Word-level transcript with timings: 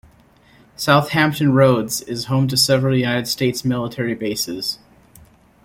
South 0.75 1.09
Hampton 1.09 1.53
Roads 1.53 2.01
is 2.01 2.25
home 2.25 2.47
to 2.47 2.57
several 2.57 2.97
United 2.97 3.27
States 3.27 3.63
military 3.63 4.15
bases. 4.15 4.79